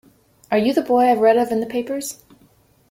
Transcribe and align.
Are 0.49 0.57
you 0.57 0.73
the 0.73 0.81
boy 0.81 1.01
I've 1.11 1.19
read 1.19 1.37
of 1.37 1.51
in 1.51 1.59
the 1.59 1.67
papers? 1.67 2.23